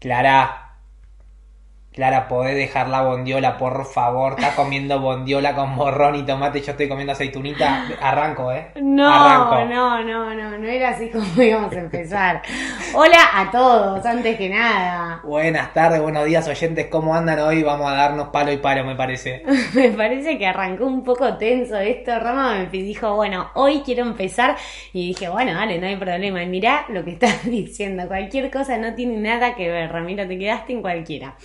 [0.00, 0.65] Clara.
[1.96, 4.34] Clara, ¿podés dejar la bondiola, por favor?
[4.34, 7.86] Estás comiendo bondiola con morrón y tomate, yo estoy comiendo aceitunita.
[8.02, 8.66] Arranco, ¿eh?
[8.82, 9.74] No, Arranco.
[9.74, 12.42] no, no, no, no era así como íbamos a empezar.
[12.92, 15.22] Hola a todos, antes que nada.
[15.24, 16.88] Buenas tardes, buenos días, oyentes.
[16.88, 17.62] ¿Cómo andan hoy?
[17.62, 19.42] Vamos a darnos palo y palo, me parece.
[19.74, 22.18] Me parece que arrancó un poco tenso esto.
[22.18, 24.54] Rama me dijo, bueno, hoy quiero empezar.
[24.92, 26.42] Y dije, bueno, dale, no hay problema.
[26.42, 28.06] Y mirá lo que estás diciendo.
[28.06, 31.36] Cualquier cosa no tiene nada que ver, Ramiro, te quedaste en cualquiera.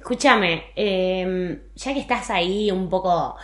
[0.00, 3.36] Escúchame, eh, ya que estás ahí un poco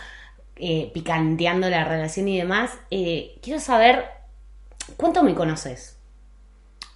[0.55, 4.05] eh, picanteando la relación y demás, eh, quiero saber,
[4.97, 5.99] ¿cuánto me conoces?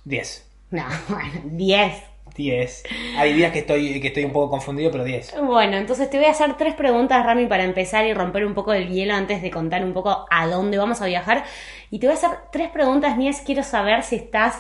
[0.06, 0.50] 10.
[0.72, 1.94] No, bueno, 10.
[2.36, 2.84] 10.
[3.18, 5.36] Hay días que estoy, que estoy un poco confundido, pero 10.
[5.44, 8.74] Bueno, entonces te voy a hacer tres preguntas, Rami, para empezar y romper un poco
[8.74, 11.44] el hielo antes de contar un poco a dónde vamos a viajar.
[11.92, 13.44] Y te voy a hacer tres preguntas mías.
[13.46, 14.56] Quiero saber si estás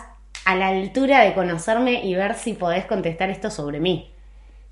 [0.46, 4.11] a la altura de conocerme y ver si podés contestar esto sobre mí.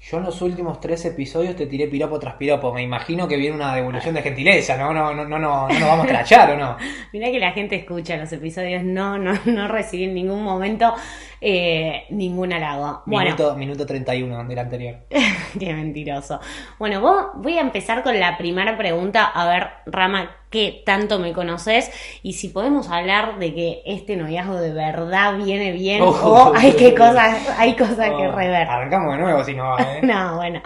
[0.02, 2.74] Yo en los últimos tres episodios te tiré piropo tras piropo.
[2.74, 4.94] Me imagino que viene una devolución de gentileza, ¿no?
[4.94, 6.78] No, no, no, no, no nos vamos a trachar, ¿o no?
[7.14, 10.94] Mirá que la gente escucha los episodios, no, no, no recibí en ningún momento
[11.42, 13.04] eh, ningún halago.
[13.06, 14.96] Bueno, Minuto, minuto 31 del anterior.
[15.60, 16.40] Qué mentiroso.
[16.78, 19.26] Bueno, vos, voy a empezar con la primera pregunta.
[19.26, 21.92] A ver, Rama, ¿qué tanto me conoces?
[22.24, 26.74] Y si podemos hablar de que este noviazgo de verdad viene bien Oh, o hay
[26.74, 28.68] que cosas, hay cosas que Oh, rever.
[28.68, 30.00] Arrancamos de nuevo, si no, ¿eh?
[30.04, 30.62] No, bueno.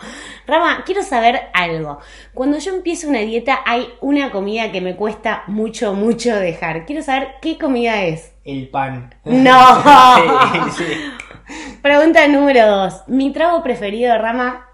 [0.47, 1.99] Rama, quiero saber algo.
[2.33, 6.85] Cuando yo empiezo una dieta hay una comida que me cuesta mucho, mucho dejar.
[6.85, 8.33] Quiero saber qué comida es.
[8.45, 9.13] El pan.
[9.25, 9.83] No.
[10.75, 11.73] Sí, sí.
[11.81, 13.03] Pregunta número dos.
[13.07, 14.67] Mi trago preferido, Rama.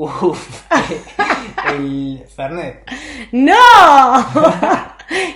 [0.00, 0.62] Uf.
[1.74, 2.84] El Fernet.
[3.32, 3.52] ¡No!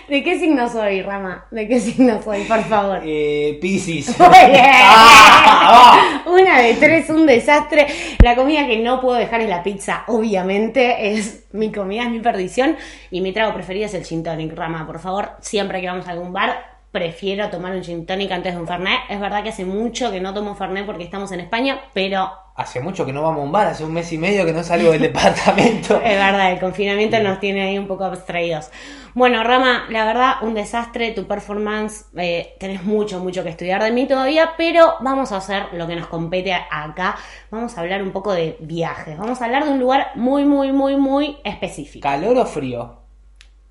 [0.09, 1.47] ¿De qué signo soy, Rama?
[1.51, 3.01] ¿De qué signo soy, por favor?
[3.05, 3.59] Eh.
[3.63, 4.65] Muy bien.
[4.85, 7.89] Ah, Una de tres, un desastre.
[8.23, 11.13] La comida que no puedo dejar es la pizza, obviamente.
[11.13, 12.77] Es mi comida, es mi perdición.
[13.11, 14.87] Y mi trago preferido es el gin tonic, Rama.
[14.87, 16.55] Por favor, siempre que vamos a algún bar,
[16.93, 19.01] prefiero tomar un gin tonic antes de un fernet.
[19.09, 22.81] Es verdad que hace mucho que no tomo fernet porque estamos en España, pero Hace
[22.81, 24.91] mucho que no vamos a un bar, hace un mes y medio que no salgo
[24.91, 25.97] del departamento.
[25.97, 28.71] Es verdad, el confinamiento nos tiene ahí un poco abstraídos.
[29.15, 33.91] Bueno, Rama, la verdad, un desastre, tu performance, eh, tenés mucho, mucho que estudiar de
[33.91, 37.17] mí todavía, pero vamos a hacer lo que nos compete acá.
[37.51, 40.73] Vamos a hablar un poco de viajes, vamos a hablar de un lugar muy, muy,
[40.73, 42.03] muy, muy específico.
[42.03, 42.99] ¿Calor o frío?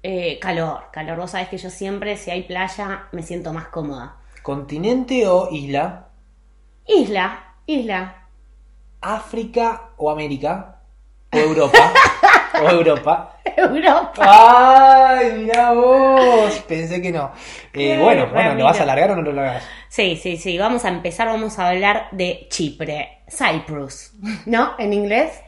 [0.04, 1.18] Eh, calor, calor.
[1.18, 4.18] Vos sabés que yo siempre, si hay playa, me siento más cómoda.
[4.42, 6.08] ¿Continente o isla?
[6.88, 8.21] Isla, isla.
[9.02, 10.78] ¿África o América?
[11.34, 11.94] ¿O Europa?
[12.62, 13.38] ¿O Europa?
[13.58, 14.14] Europa.
[15.10, 16.60] ¡Ay, mira vos!
[16.68, 17.32] Pensé que no.
[17.74, 19.64] Eh, bueno, bueno, ¿lo vas a alargar o no lo largas?
[19.90, 20.58] Sí, sí, sí.
[20.58, 23.24] Vamos a empezar, vamos a hablar de Chipre.
[23.28, 24.14] Cyprus.
[24.46, 24.74] ¿No?
[24.78, 25.42] ¿En inglés?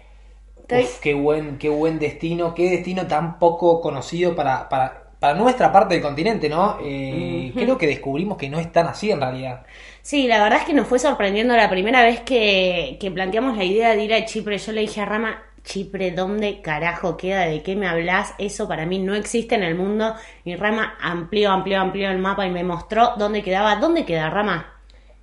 [0.71, 5.71] Uf, qué buen, qué buen destino, qué destino tan poco conocido para, para, para nuestra
[5.71, 6.77] parte del continente, ¿no?
[6.81, 7.51] Eh.
[7.53, 9.63] Creo que descubrimos que no es tan así en realidad.
[10.03, 13.63] Sí, la verdad es que nos fue sorprendiendo la primera vez que, que planteamos la
[13.63, 14.57] idea de ir a Chipre.
[14.57, 17.45] Yo le dije a Rama, Chipre, ¿dónde carajo queda?
[17.45, 18.33] ¿De qué me hablas?
[18.37, 20.13] Eso para mí no existe en el mundo.
[20.43, 23.77] Y Rama amplió, amplió, amplió el mapa y me mostró dónde quedaba.
[23.77, 24.73] ¿Dónde queda, Rama?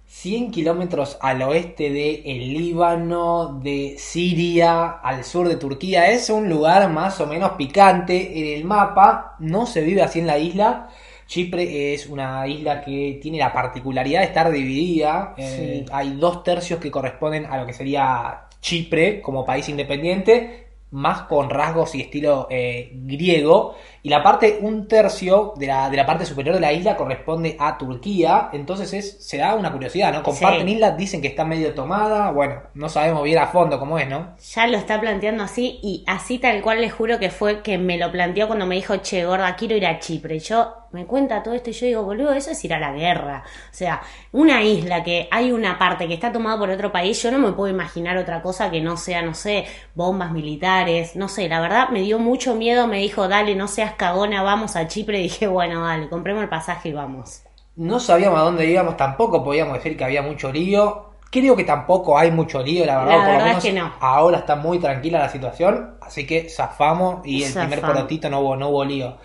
[0.07, 6.11] 100 kilómetros al oeste de el Líbano, de Siria, al sur de Turquía.
[6.11, 9.37] Es un lugar más o menos picante en el mapa.
[9.41, 10.89] No se vive así en la isla.
[11.31, 15.35] Chipre es una isla que tiene la particularidad de estar dividida.
[15.37, 15.93] Eh, Sí.
[15.93, 21.49] hay dos tercios que corresponden a lo que sería Chipre como país independiente, más con
[21.49, 23.77] rasgos y estilo eh, griego.
[24.03, 27.55] Y la parte, un tercio de la, de la parte superior de la isla corresponde
[27.61, 28.49] a Turquía.
[28.53, 30.25] Entonces es, se da una curiosidad, ¿no?
[30.25, 30.73] Comparten Sí.
[30.75, 32.33] islas, dicen que está medio tomada.
[32.33, 34.35] Bueno, no sabemos bien a fondo cómo es, ¿no?
[34.53, 37.99] Ya lo está planteando así y así tal cual le juro que fue que me
[37.99, 40.35] lo planteó cuando me dijo, che, gorda, quiero ir a Chipre.
[40.35, 42.93] Y yo me cuenta todo esto y yo digo, boludo, eso es ir a la
[42.93, 43.45] guerra.
[43.47, 44.03] O sea,
[44.33, 47.53] una isla que hay una parte que está tomada por otro país, yo no me
[47.53, 51.91] puedo imaginar otra cosa que no sea, no sé, bombas militares, no sé, la verdad
[51.91, 55.21] me dio mucho miedo, me dijo, dale, no seas cagona, vamos a Chipre.
[55.21, 57.43] Y dije, bueno, dale, compremos el pasaje y vamos.
[57.77, 61.07] No sabíamos a dónde íbamos, tampoco podíamos decir que había mucho lío.
[61.31, 63.13] Creo que tampoco hay mucho lío, la verdad.
[63.13, 63.93] La por lo verdad menos es que no.
[64.01, 68.57] Ahora está muy tranquila la situación, así que zafamos y el primer porotito no hubo,
[68.57, 69.17] no hubo lío.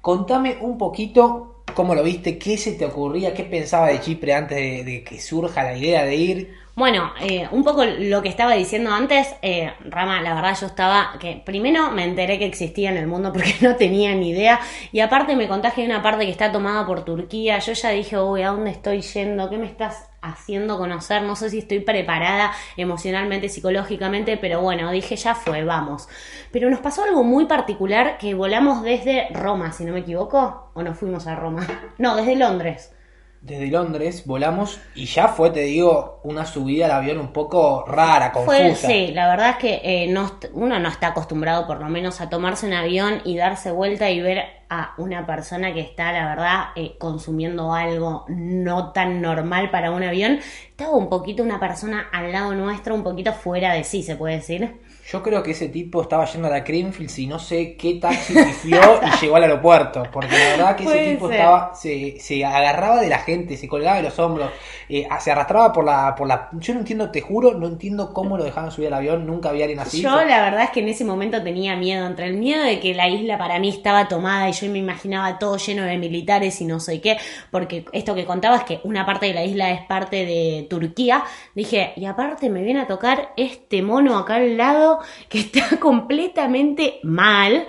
[0.00, 4.56] Contame un poquito cómo lo viste, qué se te ocurría, qué pensaba de Chipre antes
[4.56, 6.54] de, de que surja la idea de ir.
[6.78, 11.16] Bueno, eh, un poco lo que estaba diciendo antes, eh, Rama, la verdad yo estaba,
[11.18, 14.60] que primero me enteré que existía en el mundo porque no tenía ni idea,
[14.92, 18.16] y aparte me contaste de una parte que está tomada por Turquía, yo ya dije,
[18.16, 19.50] uy, ¿a dónde estoy yendo?
[19.50, 25.16] ¿Qué me estás haciendo conocer, no sé si estoy preparada emocionalmente, psicológicamente, pero bueno, dije
[25.16, 26.08] ya fue, vamos.
[26.52, 30.82] Pero nos pasó algo muy particular que volamos desde Roma, si no me equivoco, o
[30.84, 31.66] nos fuimos a Roma.
[31.98, 32.92] No, desde Londres
[33.40, 38.32] desde Londres volamos y ya fue, te digo, una subida al avión un poco rara,
[38.32, 38.56] confusa.
[38.56, 42.20] Fue, sí, la verdad es que eh, no, uno no está acostumbrado por lo menos
[42.20, 46.28] a tomarse un avión y darse vuelta y ver a una persona que está, la
[46.28, 50.40] verdad, eh, consumiendo algo no tan normal para un avión.
[50.68, 54.36] Estaba un poquito una persona al lado nuestro, un poquito fuera de sí, se puede
[54.36, 54.80] decir.
[55.10, 58.34] Yo creo que ese tipo estaba yendo a la Creamfields y no sé qué taxi
[58.34, 60.02] pifió y llegó al aeropuerto.
[60.12, 63.96] Porque la verdad que ese tipo estaba, se, se, agarraba de la gente, se colgaba
[63.96, 64.50] de los hombros,
[64.90, 66.50] eh, se arrastraba por la, por la.
[66.52, 69.64] Yo no entiendo, te juro, no entiendo cómo lo dejaban subir al avión, nunca había
[69.64, 70.02] alguien así.
[70.02, 72.92] Yo la verdad es que en ese momento tenía miedo, entre el miedo de que
[72.92, 76.66] la isla para mí estaba tomada y yo me imaginaba todo lleno de militares y
[76.66, 77.16] no sé qué,
[77.50, 81.24] porque esto que contaba es que una parte de la isla es parte de Turquía.
[81.54, 84.97] Dije, y aparte me viene a tocar este mono acá al lado
[85.28, 87.66] que está completamente mal.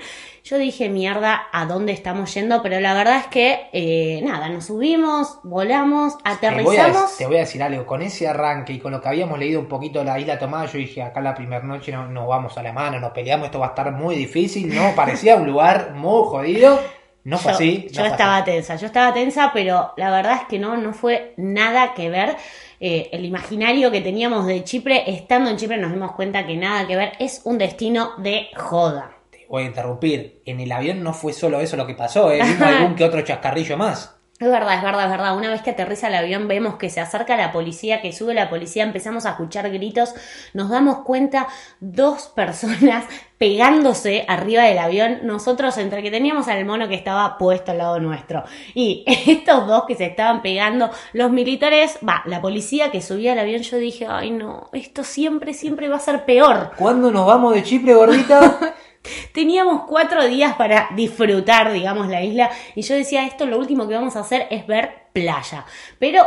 [0.50, 2.64] Yo dije, mierda, ¿a dónde estamos yendo?
[2.64, 7.18] Pero la verdad es que, eh, nada, nos subimos, volamos, aterrizamos.
[7.18, 9.68] Te voy, a, decir algo, con ese arranque y con lo que habíamos leído un
[9.68, 12.74] poquito de la isla tomada, yo dije, acá la primera noche no, vamos a la
[12.74, 14.92] mano, nos peleamos, esto va a estar muy difícil, ¿no?
[14.96, 16.80] Parecía un lugar muy jodido.
[17.26, 17.88] No fue así.
[17.92, 21.94] yo estaba tensa, yo estaba tensa, pero la verdad es que no, no fue nada
[21.94, 22.38] que ver.
[22.80, 26.88] Eh, el imaginario que teníamos de Chipre, estando en Chipre nos dimos cuenta que nada
[26.88, 29.18] que ver, es un destino de joda.
[29.30, 32.40] Te voy a interrumpir, en el avión no fue solo eso lo que pasó, ¿eh?
[32.42, 34.19] vimos algún que otro chascarrillo más.
[34.40, 35.36] Es verdad, es verdad, es verdad.
[35.36, 38.50] Una vez que aterriza el avión vemos que se acerca la policía, que sube la
[38.50, 40.16] policía, empezamos a escuchar gritos,
[40.54, 41.50] nos damos cuenta
[41.82, 43.04] dos personas
[43.38, 48.00] pegándose arriba del avión, nosotros entre que teníamos al mono que estaba puesto al lado
[48.00, 53.34] nuestro y estos dos que se estaban pegando, los militares, va, la policía que subía
[53.34, 56.72] al avión, yo dije, ay no, esto siempre, siempre va a ser peor.
[56.78, 58.58] ¿Cuándo nos vamos de Chipre, gordita?
[59.34, 62.50] Teníamos cuatro días para disfrutar, digamos, la isla.
[62.76, 65.66] Y yo decía, esto lo último que vamos a hacer es ver playa.
[66.00, 66.26] Pero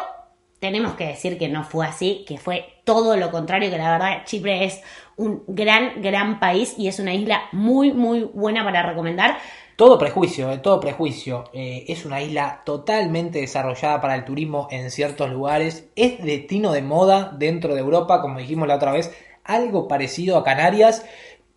[0.62, 4.25] tenemos que decir que no fue así, que fue todo lo contrario, que la verdad
[4.25, 4.81] Chipre es
[5.17, 9.38] un gran, gran país y es una isla muy, muy buena para recomendar.
[9.75, 11.44] Todo prejuicio, eh, todo prejuicio.
[11.52, 15.88] Eh, es una isla totalmente desarrollada para el turismo en ciertos lugares.
[15.96, 19.12] Es destino de moda dentro de Europa, como dijimos la otra vez,
[19.44, 21.05] algo parecido a Canarias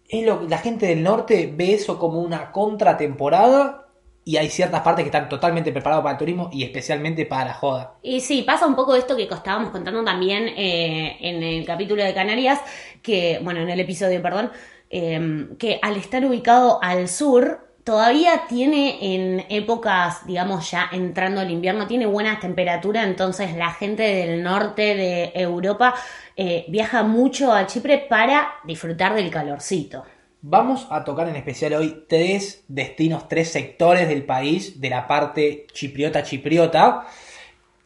[0.10, 3.88] la gente del norte ve eso como una contratemporada
[4.24, 7.54] y hay ciertas partes que están totalmente preparadas para el turismo y especialmente para la
[7.54, 7.94] joda.
[8.02, 12.13] Y sí, pasa un poco esto que estábamos contando también eh, en el capítulo de
[12.13, 12.60] Canarias,
[13.04, 14.52] que, bueno, en el episodio, perdón,
[14.90, 21.51] eh, que al estar ubicado al sur, todavía tiene en épocas, digamos ya entrando el
[21.51, 25.93] invierno, tiene buena temperatura, entonces la gente del norte de Europa
[26.35, 30.03] eh, viaja mucho a Chipre para disfrutar del calorcito.
[30.41, 35.67] Vamos a tocar en especial hoy tres destinos, tres sectores del país, de la parte
[35.71, 37.05] chipriota-chipriota,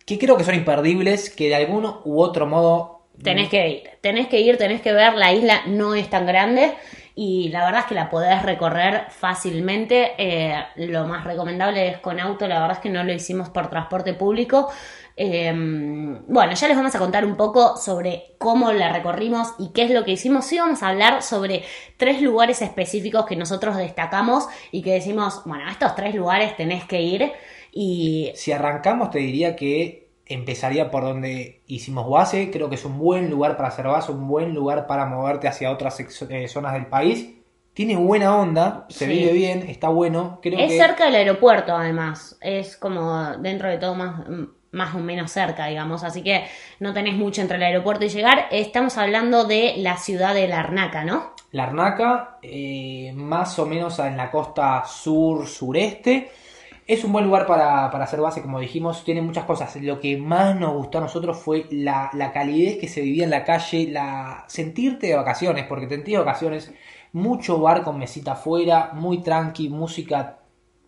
[0.06, 3.02] que creo que son imperdibles, que de alguno u otro modo...
[3.22, 6.74] Tenés que ir, tenés que ir, tenés que ver, la isla no es tan grande
[7.22, 10.14] y la verdad es que la podés recorrer fácilmente.
[10.18, 13.70] Eh, lo más recomendable es con auto, la verdad es que no lo hicimos por
[13.70, 14.70] transporte público.
[15.18, 19.84] Eh, bueno, ya les vamos a contar un poco sobre cómo la recorrimos y qué
[19.84, 20.46] es lo que hicimos.
[20.46, 21.66] Sí vamos a hablar sobre
[21.98, 26.86] tres lugares específicos que nosotros destacamos y que decimos, bueno, a estos tres lugares tenés
[26.86, 27.34] que ir.
[27.74, 32.52] Y si arrancamos te diría que empezaría por donde hicimos base.
[32.52, 35.72] Creo que es un buen lugar para hacer base, un buen lugar para moverte hacia
[35.72, 37.36] otras eh, zonas del país.
[37.74, 40.40] Tiene buena onda, se vive bien, está bueno.
[40.42, 42.38] Creo es cerca del aeropuerto, además.
[42.42, 44.22] Es como dentro de todo más,
[44.72, 46.04] más o menos cerca, digamos.
[46.04, 46.46] Así que
[46.80, 48.48] no tenés mucho entre el aeropuerto y llegar.
[48.52, 51.34] Estamos hablando de la ciudad de Larnaca, ¿no?
[51.52, 56.32] Larnaca, eh, más o menos en la costa sur-sureste.
[56.90, 59.76] Es un buen lugar para, hacer base, como dijimos, tiene muchas cosas.
[59.76, 63.44] Lo que más nos gustó a nosotros fue la, calidez que se vivía en la
[63.44, 66.74] calle, la sentirte de vacaciones, porque te de vacaciones,
[67.14, 70.40] mucho bar con mesita afuera, muy tranqui, música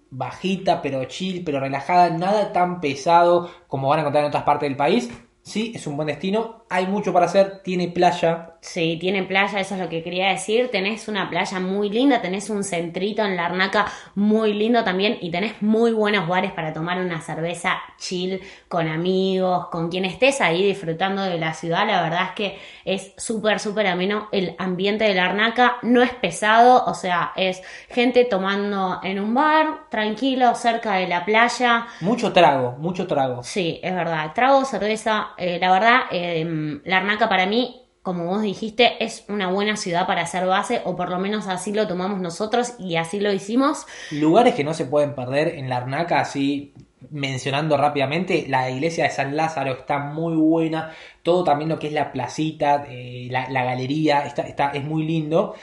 [0.09, 4.67] bajita, pero chill, pero relajada, nada tan pesado como van a encontrar en otras partes
[4.67, 5.07] del país.
[5.43, 6.60] Sí, es un buen destino.
[6.73, 7.59] Hay mucho para hacer.
[7.63, 8.47] Tiene playa.
[8.61, 10.69] Sí, tiene playa, eso es lo que quería decir.
[10.71, 15.61] Tenés una playa muy linda, tenés un centrito en Larnaca muy lindo también y tenés
[15.63, 21.23] muy buenos bares para tomar una cerveza chill con amigos, con quien estés ahí disfrutando
[21.23, 21.87] de la ciudad.
[21.87, 24.29] La verdad es que es súper, súper ameno.
[24.31, 29.89] El ambiente de Larnaca no es pesado, o sea, es gente tomando en un bar,
[29.89, 31.87] tranquilo, cerca de la playa.
[31.99, 33.43] Mucho trago, mucho trago.
[33.43, 34.31] Sí, es verdad.
[34.35, 36.45] Trago, cerveza eh, la verdad, eh,
[36.85, 41.09] Larnaca para mí como vos dijiste, es una buena ciudad para hacer base, o por
[41.09, 43.85] lo menos así lo tomamos nosotros y así lo hicimos.
[44.09, 46.73] Lugares que no se pueden perder en Larnaca, así
[47.11, 50.91] mencionando rápidamente, la iglesia de San Lázaro está muy buena,
[51.23, 55.55] todo también lo que es la placita, eh, la, la, galería, está, es muy lindo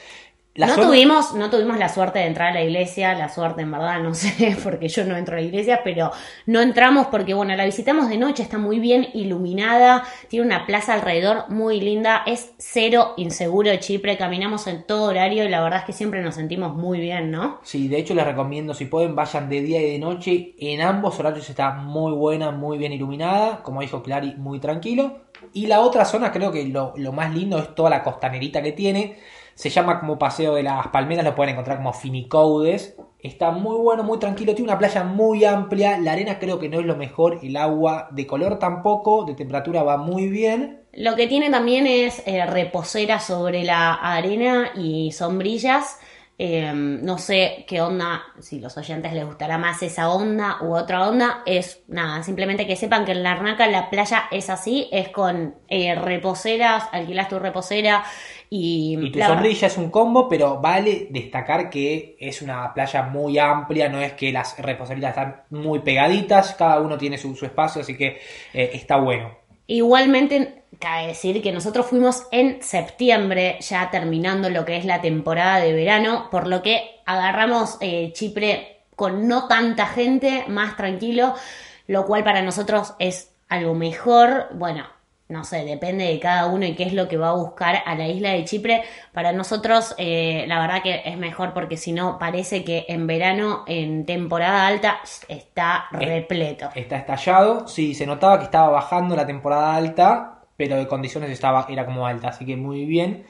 [0.67, 4.01] no, tuvimos, no tuvimos la suerte de entrar a la iglesia, la suerte en verdad,
[4.01, 6.11] no sé, porque yo no entro a la iglesia, pero
[6.47, 10.95] no entramos porque, bueno, la visitamos de noche, está muy bien iluminada, tiene una plaza
[10.95, 15.85] alrededor muy linda, es cero inseguro Chipre, caminamos en todo horario y la verdad es
[15.85, 17.61] que siempre nos sentimos muy bien, ¿no?
[17.63, 21.19] Sí, de hecho les recomiendo, si pueden, vayan de día y de noche, en ambos
[21.21, 25.21] horarios está muy buena, muy bien iluminada, como dijo Clary, muy tranquilo.
[25.53, 28.73] Y la otra zona, creo que lo, lo más lindo es toda la costanerita que
[28.73, 29.19] tiene
[29.59, 32.95] se llama como Paseo de las Palmeras, lo pueden encontrar como Finicoudes.
[33.19, 35.99] Está muy bueno, muy tranquilo, tiene una playa muy amplia.
[35.99, 39.83] La arena creo que no es lo mejor, el agua de color tampoco, de temperatura
[39.83, 40.83] va muy bien.
[40.93, 45.99] Lo que tiene también es eh, reposera sobre la arena y sombrillas.
[46.41, 51.09] Em, no sé qué onda, si los oyentes les gustará más esa onda u otra
[51.09, 55.57] onda, es nada, simplemente que sepan que en Larnaca la playa es así, es con
[55.67, 58.05] eh, reposeras, alquilas tu reposera
[58.51, 59.11] y...
[59.11, 64.01] tu sombrilla es un combo, pero vale destacar que es una playa muy amplia, no
[64.01, 68.19] es que las reposeritas están muy pegaditas, cada uno tiene su, espacio, así que
[68.55, 69.37] eh, está bueno.
[69.67, 75.61] Igualmente, cabe decir que nosotros fuimos en septiembre, ya terminando lo que es la temporada
[75.61, 81.35] de verano, por lo que agarramos eh, Chipre con no tanta gente, más tranquilo,
[81.87, 84.49] lo cual para nosotros es algo mejor.
[84.55, 84.87] Bueno,
[85.29, 87.95] no sé, depende de cada uno y qué es lo que va a buscar a
[87.95, 88.83] la isla de Chipre.
[89.13, 93.65] Para nosotros, eh, la verdad que es mejor porque si no, parece que en verano,
[93.67, 96.71] en temporada alta, está repleto.
[96.75, 101.67] Está estallado, sí, se notaba que estaba bajando la temporada alta, pero de condiciones estaba,
[101.69, 103.27] era como alta, así que muy bien.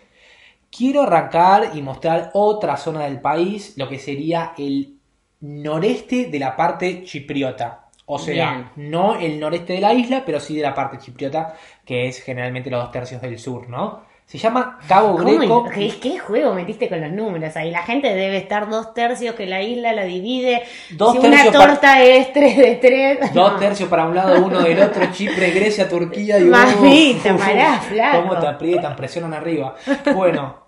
[0.70, 4.98] Quiero arrancar y mostrar otra zona del país, lo que sería el
[5.40, 7.87] noreste de la parte chipriota.
[8.10, 12.08] O sea, no el noreste de la isla, pero sí de la parte chipriota, que
[12.08, 14.00] es generalmente los dos tercios del sur, ¿no?
[14.24, 15.68] Se llama Cabo Greco.
[15.74, 17.70] ¿Qué, juego metiste con los números ahí?
[17.70, 20.62] La gente debe estar dos tercios que la isla la divide.
[20.90, 23.32] Dos si una torta es tres de tres.
[23.34, 25.04] Dos tercios para un lado, uno del otro.
[25.12, 28.22] Chipre, Grecia, Turquía y Mamita, pará, flaco.
[28.22, 28.96] ¿Cómo te aprietan?
[28.96, 29.74] Presionan arriba.
[30.14, 30.66] Bueno,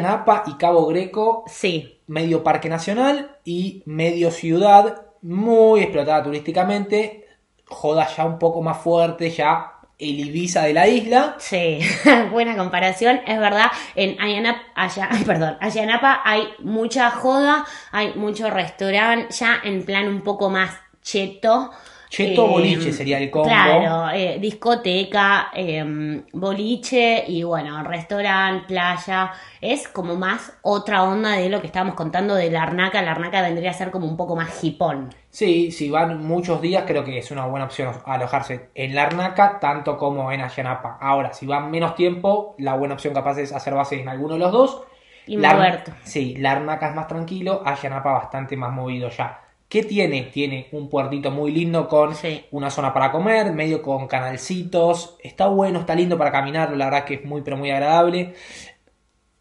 [0.00, 1.44] Napa y Cabo Greco.
[1.48, 2.00] Sí.
[2.06, 7.26] Medio parque nacional y medio ciudad muy explotada turísticamente,
[7.66, 11.36] joda ya un poco más fuerte, ya el Ibiza de la isla.
[11.38, 11.80] Sí,
[12.30, 14.60] buena comparación, es verdad, en Ayanapa,
[15.26, 20.70] perdón, Ayanapa hay mucha joda, hay mucho restaurante, ya en plan un poco más
[21.02, 21.70] cheto,
[22.08, 23.48] Cheto boliche sería el combo.
[23.48, 29.32] Claro, eh, discoteca, em, boliche y bueno, restaurante, playa.
[29.60, 33.02] Es como más otra onda de lo que estábamos contando de la Arnaca.
[33.02, 35.10] La Arnaca vendría a ser como un poco más hipón.
[35.30, 39.58] Sí, si van muchos días creo que es una buena opción alojarse en la Arnaca
[39.60, 40.98] tanto como en Ayanapa.
[41.00, 44.40] Ahora, si van menos tiempo, la buena opción capaz es hacer base en alguno de
[44.40, 44.82] los dos.
[45.26, 49.45] Y la, Sí, la Arnaca es más tranquilo, Ayanapa bastante más movido ya.
[49.68, 50.22] ¿Qué tiene?
[50.32, 52.14] Tiene un puertito muy lindo con
[52.52, 55.16] una zona para comer, medio con canalcitos.
[55.20, 58.34] Está bueno, está lindo para caminar, la verdad que es muy, pero muy agradable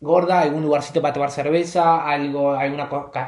[0.06, 2.88] gorda, algún lugarcito para tomar cerveza, algo, alguna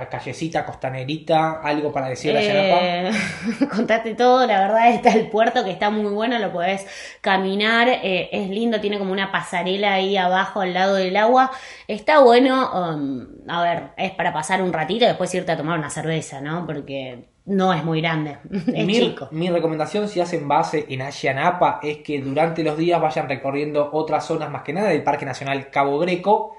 [0.10, 3.12] callecita, costanerita, algo para decir a eh,
[3.76, 6.86] Contate todo, la verdad está el puerto que está muy bueno, lo podés
[7.20, 11.52] caminar, eh, es lindo, tiene como una pasarela ahí abajo al lado del agua,
[11.88, 15.80] está bueno, um, a ver, es para pasar un ratito y después irte a tomar
[15.80, 16.68] una cerveza, ¿no?
[16.68, 19.30] Porque no es muy grande, es mi, chico.
[19.32, 24.26] Mi recomendación si hacen base en Ayanapa es que durante los días vayan recorriendo otras
[24.26, 26.58] zonas más que nada del Parque Nacional Cabo Greco.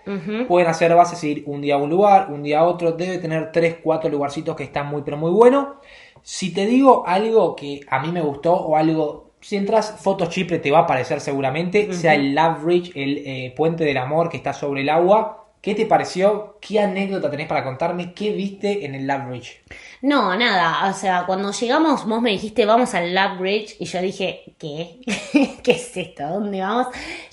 [0.49, 2.93] Pueden hacer base, ir un día a un lugar, un día a otro.
[2.93, 5.77] Debe tener 3, 4 lugarcitos que están muy pero muy buenos.
[6.23, 10.59] Si te digo algo que a mí me gustó o algo si entras Fotos Chipre
[10.59, 14.37] te va a aparecer seguramente, sea el Love Bridge, el eh, puente del amor que
[14.37, 15.45] está sobre el agua.
[15.61, 16.57] ¿Qué te pareció?
[16.61, 18.15] ¿Qué anécdota tenés para contarme?
[18.15, 19.63] ¿Qué viste en el Love Bridge?
[20.01, 24.01] No, nada, o sea, cuando llegamos vos me dijiste vamos al Lab Bridge y yo
[24.01, 25.01] dije, ¿qué?
[25.65, 26.25] ¿Qué es esto?
[26.25, 26.87] ¿Dónde vamos?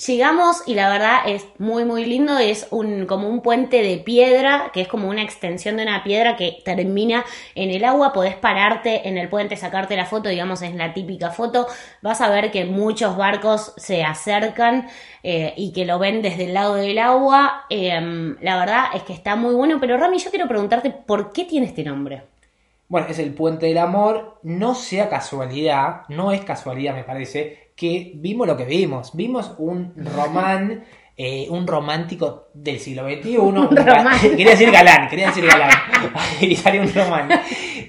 [0.07, 4.71] Llegamos y la verdad es muy muy lindo, es un como un puente de piedra,
[4.73, 9.07] que es como una extensión de una piedra que termina en el agua, podés pararte
[9.07, 11.67] en el puente, sacarte la foto, digamos, es la típica foto,
[12.01, 14.87] vas a ver que muchos barcos se acercan
[15.21, 19.13] eh, y que lo ven desde el lado del agua, em, la verdad es que
[19.13, 22.34] está muy bueno, pero Rami, yo quiero preguntarte, ¿por qué tiene este nombre?
[22.87, 24.39] Bueno, es el puente del amor.
[24.43, 29.11] No sea casualidad, no es casualidad me parece, que vimos lo que vimos.
[29.15, 30.83] Vimos un román,
[31.17, 33.37] eh, un romántico del siglo XXI.
[33.39, 33.75] un
[34.21, 35.71] quería decir galán, quería decir galán.
[36.41, 37.29] y salió un román.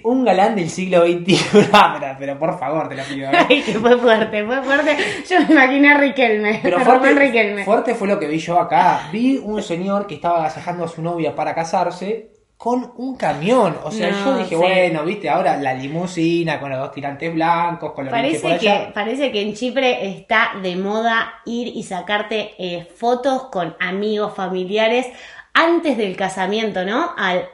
[0.03, 1.69] Un galán del siglo XXI.
[1.75, 3.29] Ah, pero, por favor, te lo pido.
[3.31, 3.47] ¿eh?
[3.49, 4.97] Ay, que fue fuerte, fue fuerte.
[5.29, 6.61] Yo me imaginé a Riquelme.
[6.63, 7.65] Pero fuerte, Riquelme.
[7.65, 9.11] fuerte fue lo que vi yo acá.
[9.13, 13.77] Vi un señor que estaba agasajando a su novia para casarse con un camión.
[13.85, 14.55] O sea, No, yo dije, sí.
[14.57, 18.87] bueno, viste, ahora la limusina con los dos tirantes blancos, con los por Parece allá.
[18.87, 24.35] que, parece que en Chipre está de moda ir y sacarte eh, fotos con amigos,
[24.35, 25.07] familiares
[25.55, 27.11] antes del casamiento, ¿no?
[27.17, 27.47] Al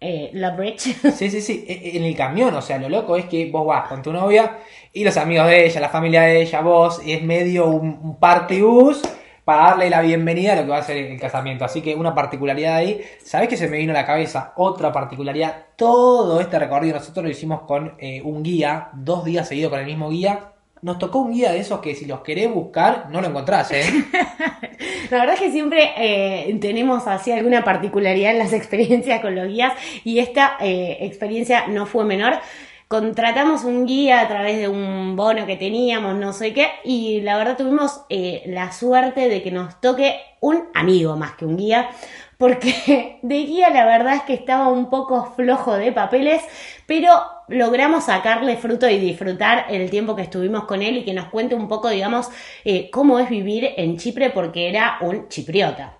[0.00, 0.94] eh, La Bridge.
[1.16, 3.88] Sí, sí, sí, e- en el camión, o sea, lo loco es que vos vas
[3.88, 4.58] con tu novia
[4.92, 8.16] y los amigos de ella, la familia de ella, vos, y es medio un, un
[8.20, 9.02] party bus
[9.44, 11.64] para darle la bienvenida a lo que va a ser el casamiento.
[11.64, 14.52] Así que una particularidad ahí, ¿sabés que se me vino a la cabeza?
[14.56, 19.70] Otra particularidad, todo este recorrido nosotros lo hicimos con eh, un guía, dos días seguidos
[19.70, 20.50] con el mismo guía.
[20.82, 23.84] Nos tocó un guía de esos que si los querés buscar, no lo encontrás, ¿eh?
[25.10, 29.48] La verdad es que siempre eh, tenemos así alguna particularidad en las experiencias con los
[29.48, 29.72] guías
[30.04, 32.34] y esta eh, experiencia no fue menor.
[32.94, 37.36] Contratamos un guía a través de un bono que teníamos, no sé qué, y la
[37.36, 41.90] verdad tuvimos eh, la suerte de que nos toque un amigo más que un guía,
[42.38, 46.40] porque de guía la verdad es que estaba un poco flojo de papeles,
[46.86, 47.10] pero
[47.48, 51.56] logramos sacarle fruto y disfrutar el tiempo que estuvimos con él y que nos cuente
[51.56, 52.30] un poco, digamos,
[52.64, 55.98] eh, cómo es vivir en Chipre porque era un chipriota.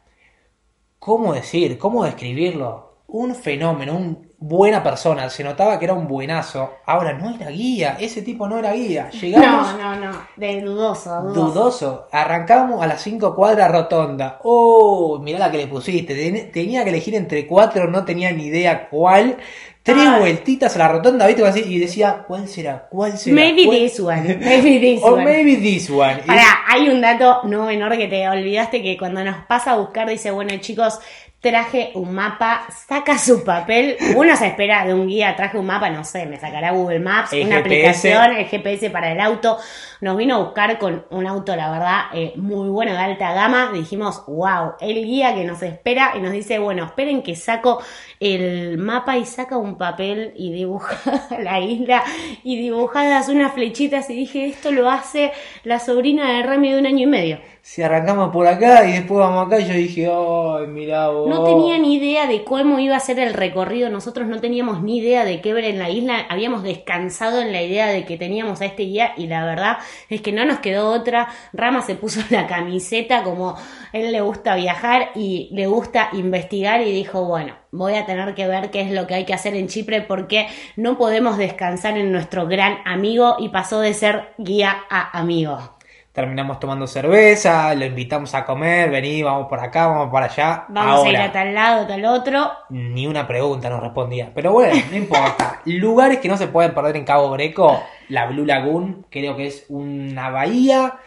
[1.01, 1.77] ¿Cómo decir?
[1.77, 2.94] ¿Cómo describirlo?
[3.06, 5.28] Un fenómeno, una buena persona.
[5.30, 6.75] Se notaba que era un buenazo.
[6.87, 7.96] Ahora no era guía.
[8.00, 9.11] Ese tipo no era guía.
[9.11, 11.44] Llegamos No, no, no, de dudoso, dudoso.
[11.52, 12.08] dudoso.
[12.11, 14.40] Arrancamos a las 5 cuadras rotonda.
[14.42, 16.14] Oh, mirá la que le pusiste.
[16.14, 19.37] Ten- Tenía que elegir entre cuatro, no tenía ni idea cuál.
[19.84, 20.18] Tres Ay.
[20.20, 21.46] vueltitas a la rotonda, ¿viste?
[21.46, 22.88] Así, Y decía, ¿cuál será?
[22.90, 23.34] ¿Cuál será?
[23.37, 25.25] Maybe ¿Cuál- this one, maybe this Or one.
[25.25, 26.23] maybe this one.
[26.26, 30.08] Pará, hay un dato no menor que te olvidaste que cuando nos pasa a buscar
[30.08, 30.99] dice, bueno chicos,
[31.45, 35.91] traje un mapa, saca su papel, uno se espera de un guía, traje un mapa,
[35.91, 37.61] no sé, me sacará Google Maps, El una GPS.
[37.61, 39.59] aplicación, el GPS para el auto,
[40.00, 43.71] nos vino a buscar con un auto, la verdad, eh, muy bueno, de alta gama,
[43.75, 47.83] dijimos, wow, el guía que nos espera y nos dice, bueno, esperen que saco
[48.21, 52.02] el mapa y saca un papel y dibuja la isla
[52.43, 55.30] y dibujadas unas flechitas y dije, esto lo hace
[55.63, 57.53] la sobrina de Remy de un año y medio.
[57.67, 61.31] Si arrancamos por acá y después vamos acá, yo dije, ay, mirá vos.
[61.31, 64.99] No tenía ni idea de cómo iba a ser el recorrido, nosotros no teníamos ni
[64.99, 68.61] idea de qué ver en la isla, habíamos descansado en la idea de que teníamos
[68.61, 69.79] a este guía y la verdad
[70.11, 71.29] es que no nos quedó otra.
[71.55, 73.57] Rama se puso la camiseta como
[73.95, 78.47] él le gusta viajar y le gusta investigar y dijo, bueno, voy a tener que
[78.47, 82.13] ver qué es lo que hay que hacer en Chipre porque no podemos descansar en
[82.13, 85.74] nuestro gran amigo y pasó de ser guía a amigo.
[86.15, 90.65] Terminamos tomando cerveza, lo invitamos a comer, vení, vamos por acá, vamos por allá.
[90.69, 92.53] Vamos a ir a tal lado, tal otro.
[92.69, 94.31] Ni una pregunta nos respondía.
[94.33, 95.61] Pero bueno, no importa.
[95.65, 97.83] Lugares que no se pueden perder en Cabo Greco.
[98.09, 101.00] La Blue Lagoon, creo que es una bahía.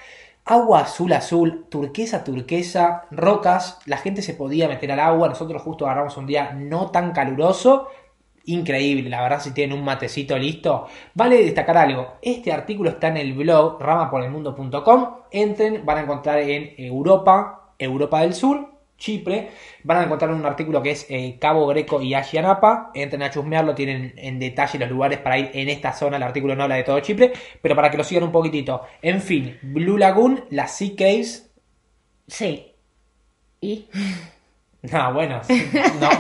[0.44, 3.80] Agua azul azul, turquesa turquesa, rocas.
[3.86, 5.30] La gente se podía meter al agua.
[5.30, 7.88] Nosotros justo agarramos un día no tan caluroso.
[8.48, 10.88] Increíble, la verdad si tienen un matecito listo.
[11.14, 15.16] Vale destacar algo, este artículo está en el blog ramaporelmundo.com.
[15.32, 19.50] Entren, van a encontrar en Europa, Europa del Sur, Chipre.
[19.84, 22.92] Van a encontrar un artículo que es eh, Cabo Greco y Agianapa.
[22.94, 26.16] Entren a chusmearlo, tienen en detalle los lugares para ir en esta zona.
[26.16, 28.84] El artículo no habla de todo Chipre, pero para que lo sigan un poquitito.
[29.02, 31.52] En fin, Blue Lagoon, las Sea Caves.
[32.28, 32.72] Sí.
[33.60, 33.90] ¿Y?
[34.92, 35.42] No, bueno,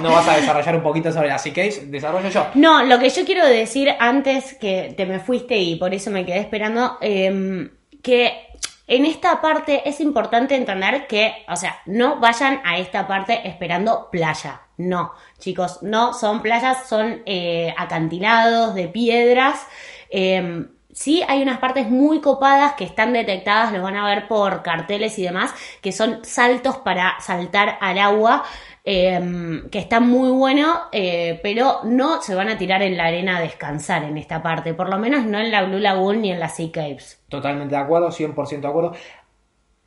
[0.01, 2.47] no, vas a desarrollar un poquito sobre Sea Caves, desarrollo yo.
[2.55, 6.25] No, lo que yo quiero decir antes que te me fuiste y por eso me
[6.25, 7.69] quedé esperando, eh,
[8.01, 8.47] que
[8.87, 14.09] en esta parte es importante entender que, o sea, no vayan a esta parte esperando
[14.09, 14.61] playa.
[14.77, 19.67] No, chicos, no son playas, son eh, acantilados de piedras.
[20.09, 24.63] Eh, Sí, hay unas partes muy copadas que están detectadas, los van a ver por
[24.63, 28.43] carteles y demás, que son saltos para saltar al agua,
[28.83, 33.37] eh, que están muy buenos, eh, pero no se van a tirar en la arena
[33.37, 36.39] a descansar en esta parte, por lo menos no en la Blue Lagoon ni en
[36.39, 37.21] las Sea Caves.
[37.29, 38.93] Totalmente de acuerdo, 100% de acuerdo.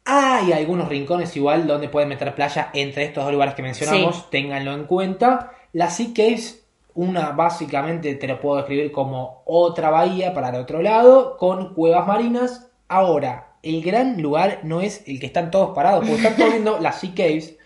[0.04, 4.24] Hay algunos rincones igual donde pueden meter playa entre estos dos lugares que mencionamos, Sí.
[4.30, 5.50] ténganlo en cuenta.
[5.72, 6.59] Las Sea Caves,
[7.00, 12.06] una básicamente te lo puedo describir como otra bahía para el otro lado, con cuevas
[12.06, 12.70] marinas.
[12.88, 16.78] Ahora, el gran lugar no es el que están todos parados, porque están todos viendo
[16.80, 17.56] las Sea Caves,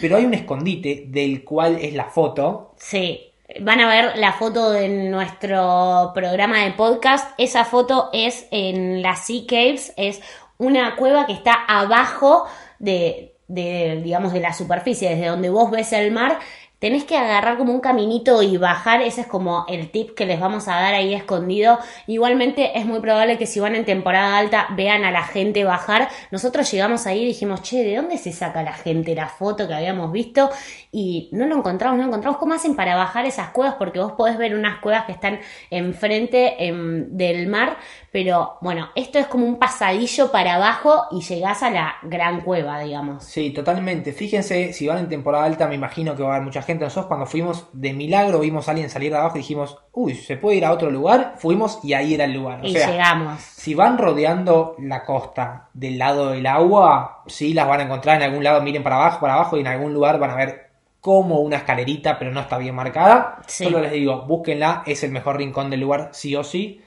[0.00, 2.74] pero hay un escondite del cual es la foto.
[2.78, 7.32] Sí, van a ver la foto de nuestro programa de podcast.
[7.38, 10.20] Esa foto es en las Sea Caves, es
[10.58, 12.44] una cueva que está abajo
[12.80, 16.40] de, de, digamos, de la superficie, desde donde vos ves el mar,
[16.80, 20.40] tenés que agarrar como un caminito y bajar, ese es como el tip que les
[20.40, 21.78] vamos a dar ahí escondido.
[22.06, 26.08] Igualmente es muy probable que si van en temporada alta vean a la gente bajar.
[26.30, 29.74] Nosotros llegamos ahí y dijimos, che, ¿de dónde se saca la gente la foto que
[29.74, 30.50] habíamos visto?
[30.90, 32.38] Y no lo encontramos, no lo encontramos.
[32.40, 33.74] ¿Cómo hacen para bajar esas cuevas?
[33.78, 35.38] Porque vos podés ver unas cuevas que están
[35.68, 37.76] enfrente em, del mar,
[38.10, 42.80] pero bueno, esto es como un pasadillo para abajo y llegás a la gran cueva,
[42.80, 43.22] digamos.
[43.24, 44.12] Sí, totalmente.
[44.12, 46.69] Fíjense, si van en temporada alta, me imagino que va a haber mucha gente.
[46.74, 50.36] Nosotros cuando fuimos de milagro vimos a alguien salir de abajo y dijimos, uy, ¿se
[50.36, 51.34] puede ir a otro lugar?
[51.38, 52.60] Fuimos y ahí era el lugar.
[52.62, 53.40] O y sea, llegamos.
[53.40, 58.22] si van rodeando la costa del lado del agua, sí las van a encontrar en
[58.22, 61.40] algún lado, miren para abajo, para abajo y en algún lugar van a ver como
[61.40, 63.38] una escalerita, pero no está bien marcada.
[63.46, 63.64] Sí.
[63.64, 66.82] Solo les digo, búsquenla, es el mejor rincón del lugar, sí o sí.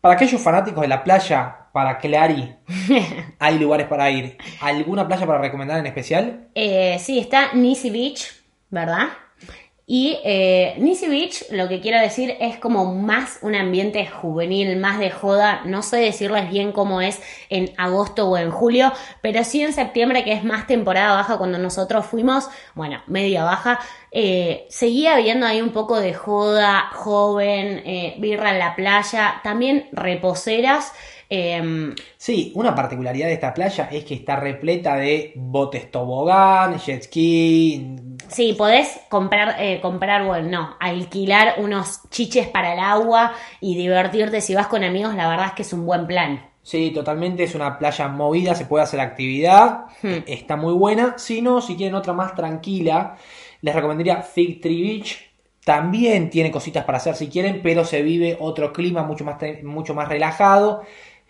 [0.00, 2.56] Para aquellos fanáticos de la playa, para Clary,
[3.38, 4.36] hay lugares para ir.
[4.60, 6.48] ¿Alguna playa para recomendar en especial?
[6.54, 8.41] Eh, sí, está Nisi Beach,
[8.72, 9.10] ¿verdad?
[9.84, 14.98] Y eh, Nisi Beach, lo que quiero decir es como más un ambiente juvenil, más
[14.98, 15.60] de joda.
[15.66, 20.24] No sé decirles bien cómo es en agosto o en julio, pero sí en septiembre,
[20.24, 23.80] que es más temporada baja cuando nosotros fuimos, bueno, media baja,
[24.12, 29.88] eh, seguía habiendo ahí un poco de joda, joven, eh, birra en la playa, también
[29.92, 30.94] reposeras.
[31.34, 37.02] Em, Sí, una particularidad de esta playa es que está repleta de botes tobogán, jet
[37.04, 37.96] ski.
[38.28, 44.40] Sí, podés comprar, eh, comprar, bueno, no, alquilar unos chiches para el agua y divertirte
[44.40, 46.44] si vas con amigos, la verdad es que es un buen plan.
[46.62, 50.22] Sí, totalmente, es una playa movida, se puede hacer actividad, Hmm.
[50.26, 51.14] está muy buena.
[51.18, 53.16] Si no, si quieren otra más tranquila,
[53.62, 55.32] les recomendaría Fig Tree Beach.
[55.64, 59.94] También tiene cositas para hacer si quieren, pero se vive otro clima mucho más, mucho
[59.94, 60.82] más relajado.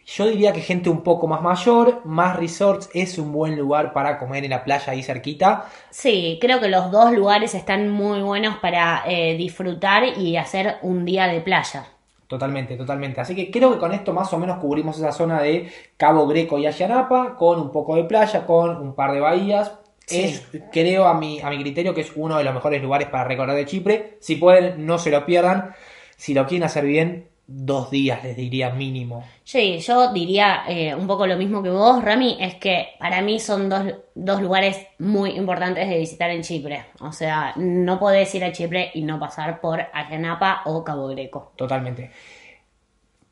[0.05, 4.19] Yo diría que gente un poco más mayor, más resorts, es un buen lugar para
[4.19, 5.67] comer en la playa ahí cerquita.
[5.91, 11.05] Sí, creo que los dos lugares están muy buenos para eh, disfrutar y hacer un
[11.05, 11.87] día de playa.
[12.27, 13.21] Totalmente, totalmente.
[13.21, 16.59] Así que creo que con esto más o menos cubrimos esa zona de Cabo Greco
[16.59, 19.73] y Ayanapa, con un poco de playa, con un par de bahías.
[20.07, 20.23] Sí.
[20.25, 23.25] Es, creo a mi, a mi criterio que es uno de los mejores lugares para
[23.25, 24.17] recorrer de Chipre.
[24.21, 25.75] Si pueden, no se lo pierdan.
[26.17, 29.25] Si lo quieren hacer bien, dos días les diría mínimo.
[29.45, 33.39] Sí, yo diría eh, un poco lo mismo que vos, Rami, es que para mí
[33.41, 33.83] son dos,
[34.15, 36.85] dos lugares muy importantes de visitar en Chipre.
[37.01, 41.53] O sea, no podés ir a Chipre y no pasar por Ayanapa o Cabo Greco.
[41.57, 42.11] Totalmente.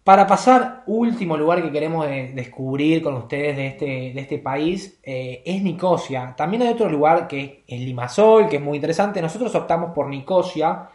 [0.04, 4.98] Para pasar, último lugar que queremos de- descubrir con ustedes de este, de este país
[5.02, 6.34] eh, es Nicosia.
[6.36, 9.20] También hay otro lugar que es Limasol, que es muy interesante.
[9.22, 10.88] Nosotros optamos por Nicosia.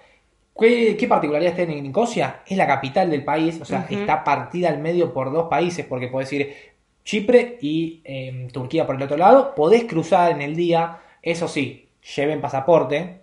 [0.58, 2.42] ¿Qué, qué particularidad tiene Nicosia?
[2.48, 6.08] Es la capital del país, o sea, está partida al medio por dos países, porque
[6.08, 6.56] podés ir
[7.04, 9.54] Chipre y eh, Turquía por el otro lado.
[9.54, 13.22] Podés cruzar en el día, eso sí, lleven pasaporte.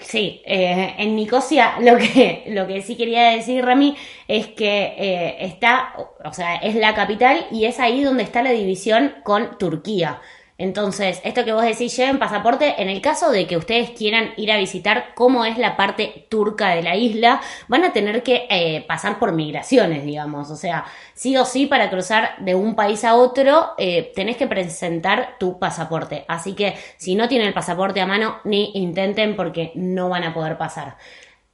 [0.00, 3.96] Sí, eh, en Nicosia lo que, lo que sí quería decir, Rami,
[4.28, 5.94] es que eh, está,
[6.24, 10.20] o sea, es la capital y es ahí donde está la división con Turquía.
[10.60, 14.50] Entonces, esto que vos decís, lleven pasaporte, en el caso de que ustedes quieran ir
[14.50, 18.84] a visitar cómo es la parte turca de la isla, van a tener que eh,
[18.88, 20.50] pasar por migraciones, digamos.
[20.50, 24.48] O sea, sí o sí, para cruzar de un país a otro, eh, tenés que
[24.48, 26.24] presentar tu pasaporte.
[26.26, 30.34] Así que si no tienen el pasaporte a mano, ni intenten porque no van a
[30.34, 30.96] poder pasar.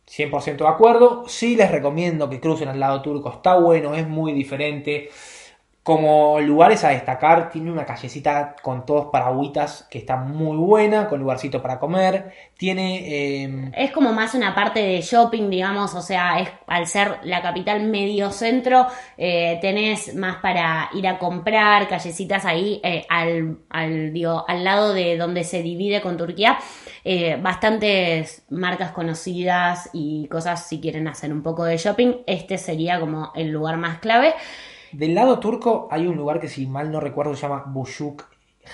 [0.06, 1.28] 100% de acuerdo.
[1.28, 3.30] Sí les recomiendo que crucen al lado turco.
[3.30, 5.10] Está bueno, es muy diferente.
[5.84, 11.20] Como lugares a destacar, tiene una callecita con todos paragüitas que está muy buena, con
[11.20, 12.32] lugarcito para comer.
[12.56, 13.44] Tiene...
[13.44, 17.42] eh, Es como más una parte de shopping, digamos, o sea, es al ser la
[17.42, 18.86] capital medio centro,
[19.18, 24.94] eh, tenés más para ir a comprar, callecitas ahí eh, al, al, digo, al lado
[24.94, 26.56] de donde se divide con Turquía,
[27.04, 32.98] eh, bastantes marcas conocidas y cosas si quieren hacer un poco de shopping, este sería
[32.98, 34.34] como el lugar más clave.
[34.96, 38.24] Del lado turco hay un lugar que si mal no recuerdo se llama Buyuk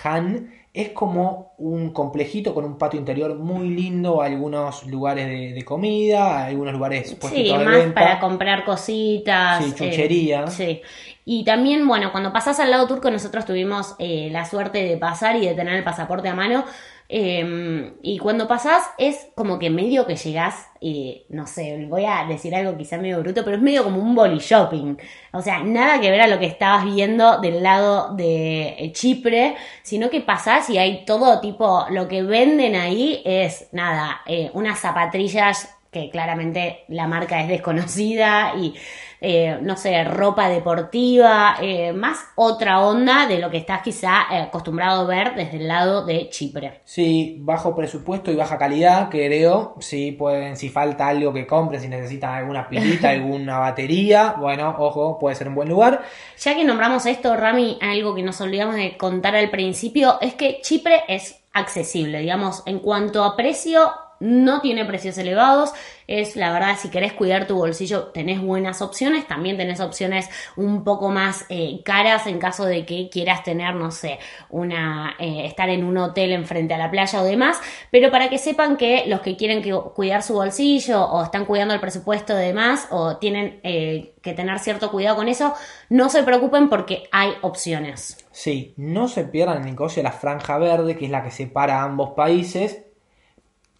[0.04, 0.52] Han.
[0.72, 6.44] Es como un complejito con un patio interior muy lindo, algunos lugares de, de comida,
[6.46, 7.94] algunos lugares Sí, de más venta.
[7.94, 9.64] para comprar cositas.
[9.64, 10.44] Sí, chuchería.
[10.44, 10.82] eh, sí.
[11.24, 15.36] Y también, bueno, cuando pasás al lado turco, nosotros tuvimos eh, la suerte de pasar
[15.36, 16.64] y de tener el pasaporte a mano.
[17.12, 22.24] Eh, y cuando pasás es como que medio que llegás, eh, no sé, voy a
[22.28, 24.96] decir algo quizá medio bruto, pero es medio como un boli shopping.
[25.32, 30.08] O sea, nada que ver a lo que estabas viendo del lado de Chipre, sino
[30.08, 35.79] que pasás y hay todo tipo, lo que venden ahí es nada, eh, unas zapatillas
[35.90, 38.74] que claramente la marca es desconocida y
[39.22, 44.38] eh, no sé, ropa deportiva, eh, más otra onda de lo que estás quizá eh,
[44.38, 46.80] acostumbrado a ver desde el lado de Chipre.
[46.84, 49.74] Sí, bajo presupuesto y baja calidad, creo.
[49.80, 55.18] Sí, pueden, si falta algo que compren, si necesitan alguna pilita, alguna batería, bueno, ojo,
[55.18, 56.02] puede ser un buen lugar.
[56.38, 60.60] Ya que nombramos esto, Rami, algo que nos olvidamos de contar al principio es que
[60.62, 65.72] Chipre es accesible, digamos, en cuanto a precio, no tiene precios elevados,
[66.06, 70.84] es la verdad, si querés cuidar tu bolsillo, tenés buenas opciones, también tenés opciones un
[70.84, 74.18] poco más eh, caras en caso de que quieras tener, no sé,
[74.50, 77.58] una, eh, estar en un hotel enfrente a la playa o demás,
[77.90, 79.62] pero para que sepan que los que quieren
[79.94, 84.58] cuidar su bolsillo o están cuidando el presupuesto de más o tienen eh, que tener
[84.58, 85.54] cierto cuidado con eso,
[85.88, 88.18] no se preocupen porque hay opciones.
[88.32, 92.10] Sí, no se pierdan en Nicosia la franja verde, que es la que separa ambos
[92.10, 92.84] países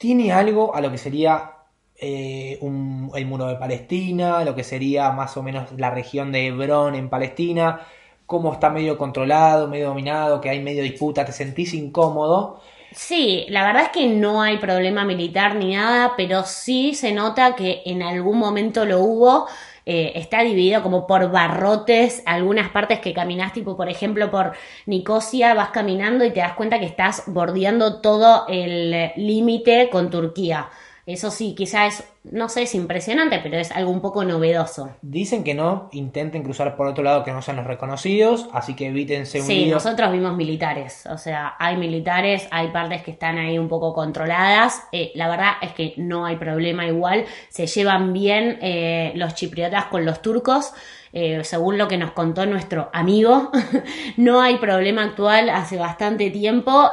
[0.01, 1.57] tiene algo a lo que sería
[1.95, 6.95] eh, el muro de Palestina, lo que sería más o menos la región de Hebrón
[6.95, 7.87] en Palestina,
[8.25, 12.63] cómo está medio controlado, medio dominado, que hay medio disputa, te sentís incómodo.
[12.93, 17.55] Sí, la verdad es que no hay problema militar ni nada, pero sí se nota
[17.55, 19.47] que en algún momento lo hubo
[19.87, 24.53] eh, está dividido como por barrotes, algunas partes que caminas, tipo por ejemplo por
[24.87, 30.69] Nicosia, vas caminando y te das cuenta que estás bordeando todo el límite con Turquía.
[31.13, 34.91] Eso sí, quizás es, no sé, es impresionante, pero es algo un poco novedoso.
[35.03, 38.87] Dicen que no intenten cruzar por otro lado que no sean los reconocidos, así que
[38.87, 43.59] evítense un Sí, nosotros vimos militares, o sea, hay militares, hay partes que están ahí
[43.59, 44.85] un poco controladas.
[44.93, 49.87] Eh, la verdad es que no hay problema igual, se llevan bien eh, los chipriotas
[49.87, 50.73] con los turcos.
[51.13, 53.51] Eh, según lo que nos contó nuestro amigo,
[54.17, 56.93] no hay problema actual hace bastante tiempo.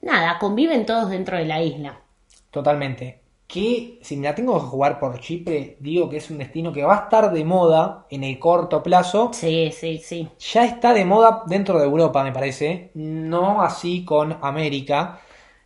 [0.00, 2.00] nada, conviven todos dentro de la isla.
[2.50, 6.72] Totalmente que si me la tengo que jugar por Chipre, digo que es un destino
[6.72, 9.30] que va a estar de moda en el corto plazo.
[9.32, 10.28] Sí, sí, sí.
[10.52, 12.90] Ya está de moda dentro de Europa, me parece.
[12.94, 15.20] No así con América.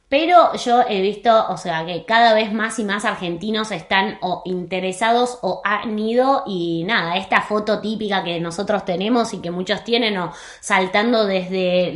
[0.08, 4.40] Pero yo he visto, o sea, que cada vez más y más argentinos están o
[4.46, 9.84] interesados o han ido y nada, esta foto típica que nosotros tenemos y que muchos
[9.84, 11.92] tienen o saltando desde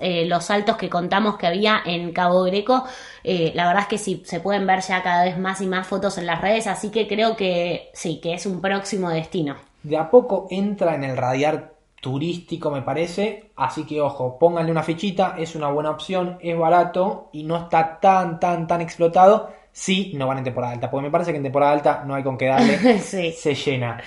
[0.00, 2.84] eh, los saltos que contamos que había en Cabo Greco,
[3.24, 5.86] eh, la verdad es que sí, se pueden ver ya cada vez más y más
[5.86, 9.56] fotos en las redes, así que creo que sí, que es un próximo destino.
[9.82, 14.82] De a poco entra en el radiar turístico me parece, así que ojo, pónganle una
[14.82, 20.12] fichita, es una buena opción, es barato y no está tan, tan, tan explotado si
[20.14, 22.38] no van en temporada alta, porque me parece que en temporada alta no hay con
[22.38, 24.00] qué darle, se llena.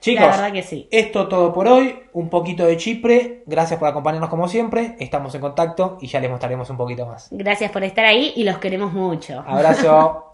[0.00, 0.88] Chicos, la verdad que sí.
[0.90, 5.40] esto todo por hoy, un poquito de Chipre, gracias por acompañarnos como siempre, estamos en
[5.40, 7.28] contacto y ya les mostraremos un poquito más.
[7.32, 9.42] Gracias por estar ahí y los queremos mucho.
[9.46, 10.24] Abrazo.